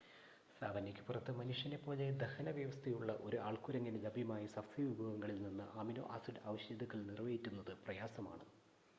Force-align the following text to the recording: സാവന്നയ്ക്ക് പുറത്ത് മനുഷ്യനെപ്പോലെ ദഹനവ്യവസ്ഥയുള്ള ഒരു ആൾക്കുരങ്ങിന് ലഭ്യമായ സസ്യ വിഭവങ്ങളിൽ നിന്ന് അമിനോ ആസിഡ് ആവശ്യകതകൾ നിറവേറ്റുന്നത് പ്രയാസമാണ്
സാവന്നയ്ക്ക് 0.53 1.03
പുറത്ത് 1.07 1.31
മനുഷ്യനെപ്പോലെ 1.31 2.05
ദഹനവ്യവസ്ഥയുള്ള 2.21 3.11
ഒരു 3.19 3.37
ആൾക്കുരങ്ങിന് 3.39 3.99
ലഭ്യമായ 4.05 4.45
സസ്യ 4.47 4.85
വിഭവങ്ങളിൽ 4.87 5.37
നിന്ന് 5.41 5.67
അമിനോ 5.75 6.05
ആസിഡ് 6.09 6.43
ആവശ്യകതകൾ 6.45 7.01
നിറവേറ്റുന്നത് 7.03 7.73
പ്രയാസമാണ് 7.85 8.47